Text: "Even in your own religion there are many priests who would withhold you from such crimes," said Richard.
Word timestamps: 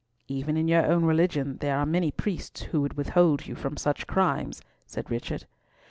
"Even 0.27 0.57
in 0.57 0.67
your 0.67 0.83
own 0.83 1.05
religion 1.05 1.57
there 1.57 1.77
are 1.77 1.85
many 1.85 2.09
priests 2.09 2.63
who 2.63 2.81
would 2.81 2.97
withhold 2.97 3.45
you 3.45 3.53
from 3.53 3.77
such 3.77 4.07
crimes," 4.07 4.59
said 4.87 5.11
Richard. 5.11 5.45